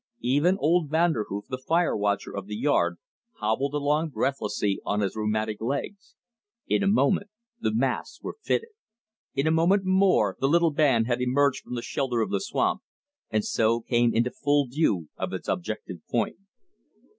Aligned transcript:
Even 0.23 0.57
old 0.57 0.89
Vanderhoof, 0.89 1.45
the 1.47 1.59
fire 1.59 1.95
watcher 1.95 2.35
of 2.35 2.47
the 2.47 2.55
yard, 2.55 2.97
hobbled 3.33 3.75
along 3.75 4.09
breathlessly 4.09 4.81
on 4.83 5.01
his 5.01 5.15
rheumatic 5.15 5.61
legs. 5.61 6.15
In 6.67 6.81
a 6.81 6.87
moment 6.87 7.29
the 7.59 7.71
masks 7.71 8.19
were 8.19 8.37
fitted. 8.41 8.71
In 9.35 9.45
a 9.45 9.51
moment 9.51 9.83
more 9.85 10.35
the 10.39 10.49
little 10.49 10.71
band 10.71 11.05
had 11.05 11.21
emerged 11.21 11.61
from 11.63 11.75
the 11.75 11.83
shelter 11.83 12.19
of 12.19 12.31
the 12.31 12.41
swamp, 12.41 12.81
and 13.29 13.45
so 13.45 13.79
came 13.79 14.11
into 14.11 14.31
full 14.31 14.65
view 14.67 15.09
of 15.17 15.33
its 15.33 15.47
objective 15.47 15.97
point. 16.09 16.37